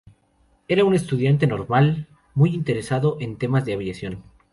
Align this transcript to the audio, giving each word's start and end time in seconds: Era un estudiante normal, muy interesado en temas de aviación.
Era 0.67 0.83
un 0.83 0.95
estudiante 0.95 1.45
normal, 1.45 2.07
muy 2.33 2.55
interesado 2.55 3.17
en 3.19 3.37
temas 3.37 3.65
de 3.65 3.73
aviación. 3.73 4.23